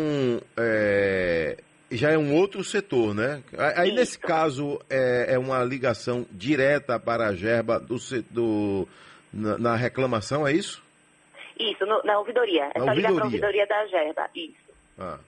é, 0.57 1.57
já 1.91 2.11
é 2.11 2.19
um 2.19 2.35
outro 2.35 2.63
setor, 2.65 3.15
né? 3.15 3.43
Aí, 3.77 3.89
Isso. 3.89 3.97
nesse 3.97 4.19
caso, 4.19 4.81
é, 4.91 5.35
é, 5.35 5.39
uma 5.39 5.63
ligação 5.65 6.27
direta 6.31 6.99
para 6.99 7.29
a 7.29 7.35
gerba 7.35 7.79
do, 7.79 7.97
do 8.31 8.89
na, 9.33 9.59
na, 9.59 9.77
reclamação, 9.77 10.47
é 10.47 10.53
isso? 10.53 10.83
Isso, 11.59 11.87
no, 11.87 12.03
na 12.03 12.19
ouvidoria. 12.19 12.71
É 12.75 12.79
na 12.79 12.85
só 12.85 12.91
ouvidoria. 12.91 12.95
ligar 12.95 13.13
para 13.15 13.23
a 13.23 13.27
ouvidoria 13.27 13.67
da 13.67 13.87
gerba, 13.87 14.31
isso. 14.35 14.73
Ah. 14.99 15.19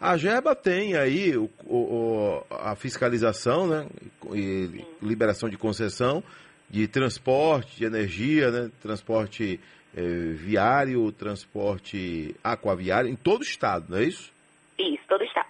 A 0.00 0.16
gerba 0.16 0.54
tem 0.54 0.96
aí 0.96 1.36
o, 1.36 1.50
o, 1.64 2.44
a 2.50 2.74
fiscalização, 2.74 3.66
né? 3.66 3.86
E 4.32 4.84
liberação 5.00 5.48
de 5.48 5.56
concessão 5.56 6.22
de 6.68 6.88
transporte, 6.88 7.76
de 7.76 7.84
energia, 7.84 8.50
né? 8.50 8.70
Transporte 8.82 9.60
eh, 9.96 10.32
viário, 10.34 11.12
transporte 11.12 12.34
aquaviário, 12.42 13.08
em 13.08 13.14
todo 13.14 13.42
o 13.42 13.44
estado, 13.44 13.86
não 13.90 13.98
é 13.98 14.04
isso? 14.04 14.32
Isso, 14.78 15.02
todo 15.08 15.20
o 15.20 15.24
estado. 15.24 15.48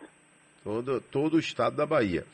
Todo, 0.62 1.00
todo 1.00 1.34
o 1.34 1.38
estado 1.38 1.76
da 1.76 1.86
Bahia. 1.86 2.24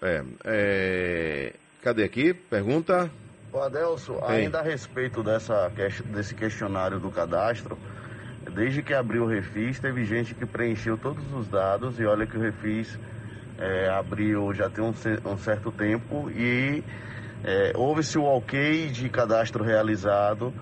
É, 0.00 0.22
é, 0.44 1.52
cadê 1.82 2.04
aqui? 2.04 2.32
Pergunta. 2.34 3.10
O 3.52 3.58
Adelso, 3.58 4.18
ainda 4.24 4.60
a 4.60 4.62
respeito 4.62 5.22
dessa, 5.22 5.68
desse 6.06 6.34
questionário 6.34 7.00
do 7.00 7.10
cadastro, 7.10 7.78
desde 8.54 8.82
que 8.82 8.94
abriu 8.94 9.24
o 9.24 9.26
Refis, 9.26 9.78
teve 9.80 10.04
gente 10.04 10.34
que 10.34 10.46
preencheu 10.46 10.96
todos 10.96 11.24
os 11.32 11.48
dados 11.48 11.98
e 11.98 12.04
olha 12.04 12.26
que 12.26 12.36
o 12.36 12.40
Refis 12.40 12.98
é, 13.58 13.88
abriu 13.88 14.52
já 14.54 14.70
tem 14.70 14.84
um, 14.84 14.94
um 15.24 15.38
certo 15.38 15.70
tempo 15.72 16.30
e 16.30 16.82
é, 17.42 17.72
houve-se 17.74 18.16
o 18.18 18.24
ok 18.24 18.88
de 18.88 19.08
cadastro 19.08 19.62
realizado, 19.62 20.52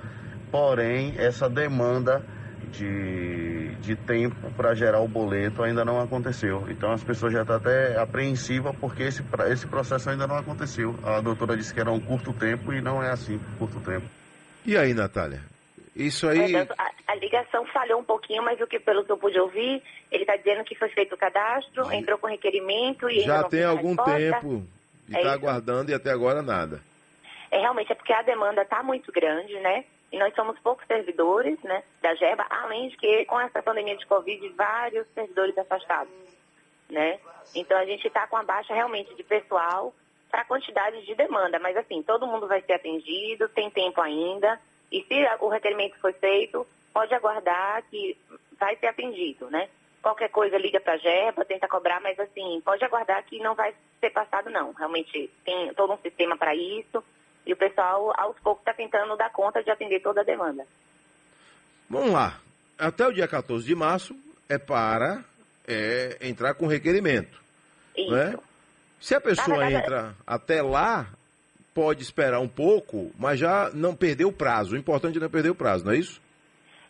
porém 0.50 1.14
essa 1.16 1.48
demanda 1.48 2.24
de, 2.72 3.74
de 3.76 3.94
tempo 3.94 4.50
para 4.56 4.74
gerar 4.74 5.00
o 5.00 5.08
boleto 5.08 5.62
ainda 5.62 5.84
não 5.84 6.00
aconteceu. 6.00 6.66
Então 6.68 6.90
as 6.90 7.04
pessoas 7.04 7.32
já 7.32 7.42
estão 7.42 7.56
até 7.56 7.98
apreensivas 8.00 8.74
porque 8.80 9.02
esse, 9.04 9.22
esse 9.50 9.66
processo 9.66 10.10
ainda 10.10 10.26
não 10.26 10.36
aconteceu. 10.36 10.98
A 11.04 11.20
doutora 11.20 11.56
disse 11.56 11.72
que 11.72 11.80
era 11.80 11.92
um 11.92 12.00
curto 12.00 12.32
tempo 12.32 12.72
e 12.72 12.80
não 12.80 13.02
é 13.02 13.10
assim, 13.10 13.38
curto 13.58 13.78
tempo. 13.80 14.06
E 14.64 14.76
aí, 14.76 14.94
Natália? 14.94 15.40
Isso 15.94 16.26
aí. 16.26 16.54
É, 16.54 16.66
ligação 17.32 17.64
falhou 17.66 17.98
um 17.98 18.04
pouquinho, 18.04 18.42
mas 18.42 18.60
o 18.60 18.66
que 18.66 18.78
pelo 18.78 19.04
que 19.04 19.10
eu 19.10 19.16
pude 19.16 19.38
ouvir, 19.40 19.82
ele 20.10 20.22
está 20.22 20.36
dizendo 20.36 20.64
que 20.64 20.74
foi 20.74 20.90
feito 20.90 21.14
o 21.14 21.18
cadastro, 21.18 21.88
aí. 21.88 21.98
entrou 21.98 22.18
com 22.18 22.26
requerimento 22.26 23.08
e. 23.08 23.20
Já 23.20 23.44
tem 23.44 23.64
algum 23.64 23.94
resposta. 23.94 24.18
tempo 24.18 24.66
e 25.08 25.16
está 25.16 25.30
é 25.30 25.32
aguardando 25.32 25.90
e 25.90 25.94
até 25.94 26.10
agora 26.10 26.42
nada. 26.42 26.80
É 27.50 27.58
realmente 27.58 27.90
é 27.90 27.94
porque 27.94 28.12
a 28.12 28.22
demanda 28.22 28.62
está 28.62 28.82
muito 28.82 29.10
grande, 29.10 29.58
né? 29.60 29.84
E 30.10 30.18
nós 30.18 30.34
somos 30.34 30.58
poucos 30.58 30.86
servidores 30.86 31.58
né, 31.62 31.82
da 32.02 32.14
GEBA, 32.14 32.44
além 32.50 32.90
de 32.90 32.96
que 32.98 33.24
com 33.24 33.40
essa 33.40 33.62
pandemia 33.62 33.96
de 33.96 34.06
Covid, 34.06 34.46
vários 34.50 35.06
servidores 35.14 35.56
afastados. 35.56 36.12
Né? 36.90 37.18
Então 37.54 37.78
a 37.78 37.86
gente 37.86 38.06
está 38.06 38.26
com 38.26 38.36
a 38.36 38.42
baixa 38.42 38.74
realmente 38.74 39.14
de 39.14 39.22
pessoal 39.22 39.94
para 40.30 40.42
a 40.42 40.44
quantidade 40.44 41.02
de 41.06 41.14
demanda. 41.14 41.58
Mas 41.58 41.78
assim, 41.78 42.02
todo 42.02 42.26
mundo 42.26 42.46
vai 42.46 42.60
ser 42.60 42.74
atendido, 42.74 43.48
tem 43.48 43.70
tempo 43.70 44.02
ainda. 44.02 44.60
E 44.90 45.02
se 45.04 45.14
o 45.40 45.48
requerimento 45.48 45.98
foi 45.98 46.12
feito, 46.12 46.66
pode 46.92 47.14
aguardar 47.14 47.82
que 47.90 48.16
vai 48.58 48.76
ser 48.76 48.86
atendido, 48.86 49.50
né? 49.50 49.68
Qualquer 50.02 50.28
coisa 50.30 50.58
liga 50.58 50.80
para 50.80 50.94
a 50.94 50.98
GEBA, 50.98 51.44
tenta 51.44 51.68
cobrar, 51.68 52.00
mas 52.00 52.18
assim, 52.18 52.60
pode 52.64 52.84
aguardar 52.84 53.24
que 53.24 53.38
não 53.38 53.54
vai 53.54 53.74
ser 54.00 54.10
passado 54.10 54.50
não. 54.50 54.72
Realmente 54.72 55.30
tem 55.44 55.72
todo 55.74 55.92
um 55.92 55.98
sistema 55.98 56.36
para 56.36 56.54
isso. 56.54 57.02
E 57.46 57.52
o 57.52 57.56
pessoal, 57.56 58.12
aos 58.18 58.38
poucos, 58.40 58.62
está 58.62 58.74
tentando 58.74 59.16
dar 59.16 59.30
conta 59.30 59.62
de 59.62 59.70
atender 59.70 60.00
toda 60.00 60.20
a 60.20 60.24
demanda. 60.24 60.66
Vamos 61.88 62.12
lá. 62.12 62.40
Até 62.78 63.06
o 63.06 63.12
dia 63.12 63.28
14 63.28 63.64
de 63.64 63.74
março 63.74 64.16
é 64.48 64.58
para 64.58 65.24
é, 65.66 66.18
entrar 66.20 66.54
com 66.54 66.66
requerimento. 66.66 67.40
Isso. 67.96 68.10
Né? 68.10 68.34
Se 69.00 69.14
a 69.14 69.20
pessoa 69.20 69.58
verdade, 69.58 69.74
entra 69.74 70.14
até 70.26 70.62
lá, 70.62 71.08
pode 71.74 72.02
esperar 72.02 72.40
um 72.40 72.48
pouco, 72.48 73.12
mas 73.18 73.38
já 73.38 73.70
não 73.74 73.94
perder 73.94 74.24
o 74.24 74.32
prazo. 74.32 74.74
O 74.74 74.78
importante 74.78 75.18
é 75.18 75.20
não 75.20 75.30
perder 75.30 75.50
o 75.50 75.54
prazo, 75.54 75.84
não 75.84 75.92
é 75.92 75.96
isso? 75.96 76.20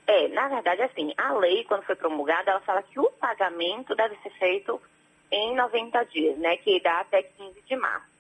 É, 0.07 0.29
na 0.29 0.49
verdade, 0.49 0.83
assim, 0.83 1.13
a 1.17 1.33
lei, 1.35 1.65
quando 1.65 1.85
foi 1.85 1.95
promulgada, 1.95 2.51
ela 2.51 2.61
fala 2.61 2.83
que 2.83 2.99
o 2.99 3.11
pagamento 3.13 3.95
deve 3.95 4.17
ser 4.17 4.31
feito 4.31 4.81
em 5.31 5.55
90 5.55 6.05
dias, 6.07 6.39
né? 6.39 6.57
Que 6.57 6.81
dá 6.81 7.01
até 7.01 7.23
15 7.23 7.63
de 7.63 7.77
março. 7.77 8.13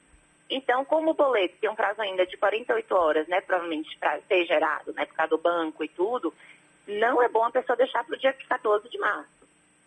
Então, 0.49 0.85
como 0.85 1.11
o 1.11 1.15
boleto 1.15 1.57
tem 1.61 1.71
um 1.71 1.75
prazo 1.75 2.03
ainda 2.03 2.27
de 2.27 2.37
48 2.37 2.95
horas, 2.95 3.27
né, 3.27 3.41
provavelmente 3.41 3.97
para 3.99 4.21
ser 4.23 4.45
gerado, 4.45 4.93
né, 4.93 5.07
por 5.07 5.15
causa 5.15 5.31
do 5.31 5.39
banco 5.39 5.83
e 5.83 5.89
tudo, 5.89 6.33
não 6.87 7.23
é 7.23 7.29
bom 7.29 7.45
a 7.45 7.51
pessoa 7.51 7.75
deixar 7.75 8.05
para 8.05 8.15
o 8.15 8.19
dia 8.19 8.35
14 8.49 8.87
de 8.89 8.99
março. 8.99 9.31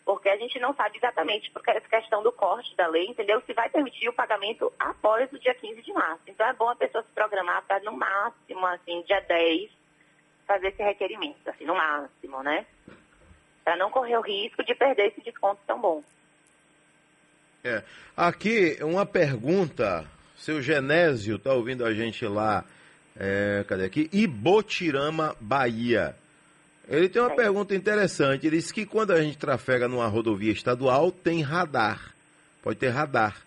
Porque 0.04 0.28
a 0.28 0.38
gente 0.38 0.60
não 0.60 0.74
sabe 0.74 0.98
exatamente, 0.98 1.52
porque 1.52 1.70
essa 1.70 1.88
questão 1.88 2.24
do 2.24 2.32
corte 2.32 2.76
da 2.76 2.88
lei, 2.88 3.06
entendeu? 3.06 3.42
Se 3.42 3.54
vai 3.54 3.70
permitir 3.70 4.10
o 4.10 4.14
pagamento 4.14 4.74
após 4.80 5.32
o 5.32 5.40
dia 5.40 5.54
15 5.54 5.82
de 5.84 5.94
março. 5.94 6.22
Então 6.28 6.48
é 6.48 6.54
bom 6.54 6.70
a 6.70 6.76
pessoa 6.76 7.04
se 7.04 7.12
programar 7.12 7.64
para 7.64 7.80
no 7.82 7.92
máximo, 7.92 8.66
assim, 8.66 9.04
dia 9.04 9.20
10, 9.22 9.70
fazer 10.48 10.68
esse 10.68 10.84
requerimento, 10.84 11.48
assim, 11.48 11.66
no 11.66 11.76
máximo, 11.76 12.44
né? 12.44 12.66
Para 13.64 13.76
não 13.78 13.90
correr 13.90 14.18
o 14.18 14.22
risco 14.22 14.64
de 14.64 14.76
perder 14.76 15.08
esse 15.08 15.22
desconto 15.22 15.60
tão 15.66 15.80
bom. 15.80 16.04
É. 17.64 17.84
Aqui, 18.16 18.78
uma 18.82 19.06
pergunta 19.06 20.08
seu 20.38 20.62
Genésio 20.62 21.38
está 21.38 21.54
ouvindo 21.54 21.86
a 21.86 21.94
gente 21.94 22.26
lá, 22.28 22.64
é, 23.18 23.66
cadê 23.68 23.86
aqui? 23.86 24.10
Ibotirama, 24.12 25.36
Bahia. 25.40 26.16
Ele 26.88 27.10
tem 27.10 27.22
uma 27.22 27.36
pergunta 27.36 27.74
interessante. 27.74 28.46
Ele 28.46 28.58
disse 28.58 28.74
que 28.74 28.86
quando 28.86 29.12
a 29.12 29.22
gente 29.22 29.38
trafega 29.38 29.88
numa 29.88 30.08
rodovia 30.08 30.52
estadual, 30.52 31.12
tem 31.12 31.42
radar. 31.42 32.14
Pode 32.62 32.78
ter 32.78 32.90
radar. 32.90 33.38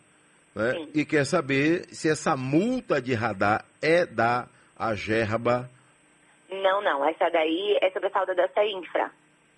Né? 0.55 0.89
E 0.93 1.05
quer 1.05 1.25
saber 1.25 1.87
se 1.93 2.09
essa 2.09 2.37
multa 2.37 3.01
de 3.01 3.15
radar 3.15 3.65
é 3.81 4.05
da 4.05 4.49
Agerba. 4.77 5.71
Não, 6.51 6.81
não. 6.83 7.05
Essa 7.09 7.29
daí 7.31 7.79
é 7.81 7.91
sobre 7.91 8.09
a 8.09 8.11
falta 8.11 8.35
da 8.35 8.49
CEINFRA. 8.49 9.11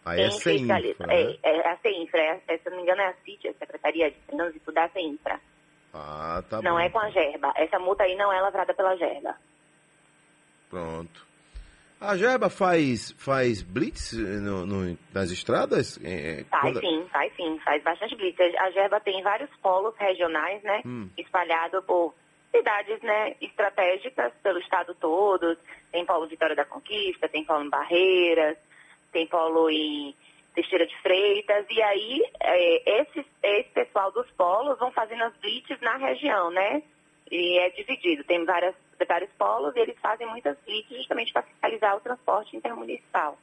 Ah, 0.05 0.17
é 0.17 0.27
a 0.27 0.31
CEINFRA. 0.31 1.07
Né? 1.07 1.39
É, 1.43 1.51
é 1.51 1.69
a 1.69 1.77
CEINFRA. 1.79 2.41
É, 2.49 2.59
se 2.59 2.71
não 2.71 2.77
me 2.77 2.83
engano, 2.83 3.03
é 3.03 3.07
a 3.09 3.15
CIT, 3.25 3.49
a 3.49 3.55
Secretaria 3.55 4.11
de 4.11 4.17
Trânsito 4.29 4.73
da 4.73 4.89
CEINFRA. 4.89 5.41
Ah, 5.93 6.43
tá 6.49 6.63
não 6.63 6.73
bom. 6.73 6.81
é 6.81 6.89
com 6.89 7.01
a 7.01 7.11
gerba. 7.11 7.53
Essa 7.57 7.79
multa 7.79 8.05
aí 8.05 8.15
não 8.17 8.33
é 8.33 8.41
lavrada 8.41 8.73
pela 8.75 8.97
gerba. 8.97 9.37
Pronto. 10.69 11.29
A 12.01 12.17
Gerba 12.17 12.49
faz, 12.49 13.13
faz 13.19 13.61
blitz 13.61 14.15
no, 14.15 14.65
no, 14.65 14.99
nas 15.13 15.31
estradas? 15.31 16.01
É, 16.03 16.45
faz 16.49 16.63
quando... 16.63 16.81
sim, 16.81 17.07
faz 17.13 17.37
sim, 17.37 17.61
faz 17.63 17.83
bastante 17.83 18.17
blitz. 18.17 18.39
A 18.59 18.71
Gerba 18.71 18.99
tem 19.01 19.23
vários 19.23 19.51
polos 19.57 19.95
regionais, 19.99 20.63
né, 20.63 20.81
hum. 20.87 21.11
espalhados 21.19 21.85
por 21.85 22.15
cidades, 22.51 23.01
né, 23.03 23.37
estratégicas 23.41 24.33
pelo 24.43 24.59
estado 24.59 24.95
todo. 24.95 25.57
Tem 25.91 26.05
polo 26.05 26.27
Vitória 26.27 26.57
da 26.57 26.65
Conquista, 26.65 27.29
tem 27.29 27.45
polo 27.45 27.65
em 27.65 27.71
Barreiras, 27.71 28.57
tem 29.13 29.27
polo 29.27 29.71
em 29.71 30.15
Teixeira 30.55 30.87
de 30.87 30.97
Freitas, 31.01 31.65
e 31.71 31.83
aí 31.83 32.23
é, 32.41 33.01
esse, 33.03 33.25
esse 33.43 33.71
pessoal 33.71 34.11
dos 34.13 34.29
polos 34.33 34.79
vão 34.79 34.91
fazendo 34.93 35.23
as 35.25 35.37
blitz 35.37 35.81
na 35.81 35.97
região, 35.97 36.51
né? 36.51 36.83
E 37.31 37.59
é 37.59 37.71
dividido, 37.71 38.25
tem 38.25 38.45
várias, 38.45 38.75
vários 39.07 39.31
polos 39.39 39.75
e 39.77 39.79
eles 39.79 39.97
fazem 40.01 40.27
muitas 40.27 40.59
blitz 40.67 40.89
justamente 40.97 41.33
para 41.33 41.43
fiscalizar 41.43 41.97
o 41.97 42.01
transporte 42.01 42.57
intermunicipal. 42.57 43.39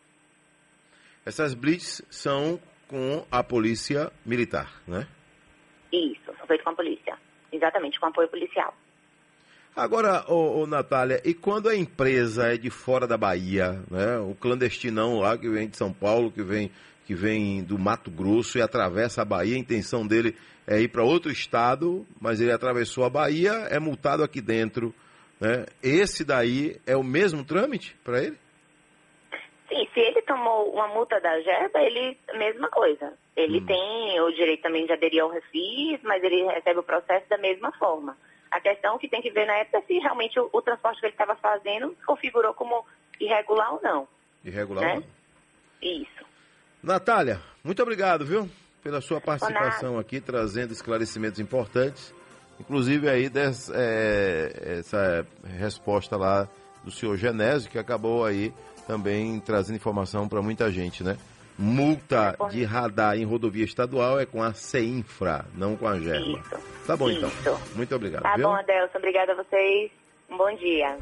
Essas 1.26 1.54
blitz 1.54 2.02
são 2.10 2.60
com 2.88 3.26
a 3.32 3.44
polícia 3.44 4.12
militar, 4.26 4.82
né? 4.88 5.08
Isso, 5.92 6.34
são 6.38 6.48
feitas 6.48 6.64
com 6.64 6.72
a 6.72 6.76
polícia. 6.76 7.18
Exatamente, 7.52 8.00
com 8.00 8.08
apoio 8.08 8.28
policial. 8.28 8.74
Agora, 9.78 10.26
ô, 10.28 10.62
ô, 10.62 10.66
Natália, 10.66 11.22
e 11.24 11.36
quando 11.36 11.70
a 11.70 11.76
empresa 11.76 12.52
é 12.52 12.58
de 12.58 12.68
fora 12.72 13.06
da 13.06 13.16
Bahia, 13.16 13.80
né? 13.92 14.18
O 14.18 14.34
clandestinão 14.34 15.20
lá 15.20 15.38
que 15.38 15.48
vem 15.48 15.70
de 15.70 15.78
São 15.78 15.94
Paulo, 15.94 16.32
que 16.32 16.42
vem, 16.42 16.72
que 17.06 17.14
vem 17.14 17.64
do 17.64 17.78
Mato 17.78 18.10
Grosso 18.10 18.58
e 18.58 18.62
atravessa 18.64 19.22
a 19.22 19.26
Bahia, 19.26 19.56
a 19.56 19.60
intenção 19.60 20.08
dele 20.08 20.36
é 20.66 20.82
ir 20.82 20.88
para 20.88 21.04
outro 21.04 21.32
estado, 21.32 22.08
mas 22.20 22.42
ele 22.42 22.52
atravessou 22.52 23.06
a 23.06 23.10
Bahia, 23.10 23.52
é 23.70 23.80
multado 23.80 24.24
aqui 24.24 24.42
dentro. 24.42 24.92
Né? 25.40 25.68
Esse 25.84 26.26
daí 26.26 26.78
é 26.88 26.98
o 26.98 27.04
mesmo 27.04 27.46
trâmite 27.46 27.96
para 28.04 28.24
ele? 28.24 28.38
Sim, 29.70 29.88
se 29.94 30.00
ele 30.00 30.24
tomou 30.24 30.74
uma 30.74 30.88
multa 30.88 31.20
da 31.22 31.40
Gerba, 31.42 31.80
ele, 31.82 32.18
mesma 32.36 32.68
coisa. 32.70 33.14
Ele 33.36 33.60
Hum. 33.60 33.66
tem 33.68 34.22
o 34.22 34.32
direito 34.32 34.64
também 34.64 34.88
de 34.88 34.94
aderir 34.94 35.22
ao 35.22 35.30
refis, 35.30 36.00
mas 36.02 36.24
ele 36.24 36.46
recebe 36.46 36.80
o 36.80 36.84
processo 36.84 37.30
da 37.30 37.38
mesma 37.38 37.72
forma. 37.74 38.18
A 38.50 38.60
questão 38.60 38.98
que 38.98 39.10
tem 39.10 39.22
que 39.22 39.32
ver 39.32 39.46
na 39.46 39.56
época 39.58 39.80
é 39.80 39.82
se 39.82 40.00
realmente 40.00 40.40
o, 40.40 40.50
o 40.52 40.62
transporte 40.62 41.00
que 41.00 41.06
ele 41.06 41.14
estava 41.14 41.36
fazendo 41.36 41.96
configurou 42.06 42.54
como 42.54 42.86
irregular 43.20 43.74
ou 43.74 43.82
não. 43.82 44.08
Irregular 44.44 44.84
Né? 44.84 44.94
ou 44.96 45.00
não? 45.02 45.08
Isso. 45.82 46.26
Natália, 46.82 47.42
muito 47.64 47.82
obrigado, 47.82 48.26
viu? 48.26 48.50
Pela 48.82 49.02
sua 49.02 49.20
participação 49.20 50.00
aqui, 50.00 50.22
trazendo 50.22 50.72
esclarecimentos 50.72 51.40
importantes. 51.40 52.14
Inclusive 52.60 53.10
aí 53.10 53.30
dessa, 53.30 53.74
é, 53.76 54.78
essa 54.80 55.28
resposta 55.58 56.16
lá 56.16 56.48
do 56.84 56.92
senhor 56.92 57.18
Genésio, 57.18 57.70
que 57.70 57.78
acabou 57.78 58.26
aí 58.26 58.54
também 58.88 59.40
trazendo 59.40 59.76
informação 59.76 60.28
para 60.28 60.42
muita 60.42 60.72
gente, 60.72 61.04
né? 61.04 61.18
Multa 61.58 62.36
de 62.52 62.64
radar 62.64 63.18
em 63.18 63.24
rodovia 63.26 63.66
estadual 63.66 64.20
é 64.20 64.26
com 64.26 64.44
a 64.44 64.54
CEINFRA, 64.54 65.46
não 65.56 65.76
com 65.76 65.88
a 65.88 66.00
GERMA. 66.00 66.40
Isso. 66.40 66.86
Tá 66.86 66.96
bom 66.96 67.10
então. 67.10 67.30
Isso. 67.30 67.60
Muito 67.76 67.96
obrigado, 67.96 68.24
Tá 68.24 68.36
viu? 68.36 68.48
bom, 68.48 68.54
Adelson. 68.56 68.98
Obrigada 68.98 69.32
a 69.32 69.36
vocês. 69.36 69.92
Um 70.30 70.38
bom 70.38 70.56
dia. 70.56 70.98